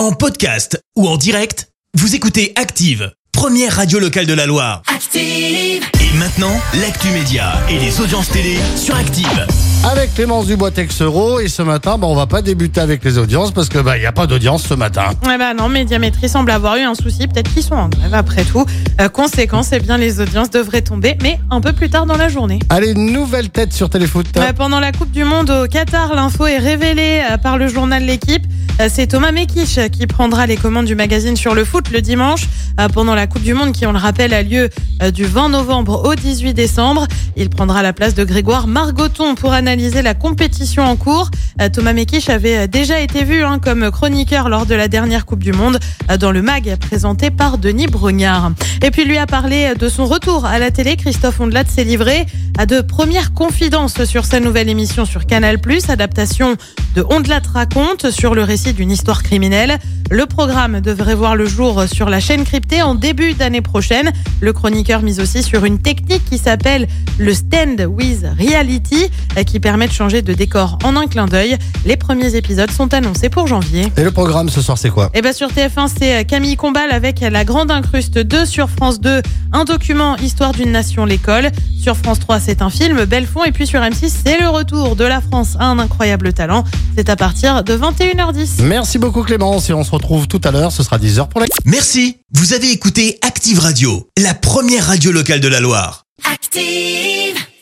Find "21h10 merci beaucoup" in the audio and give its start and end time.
87.76-89.22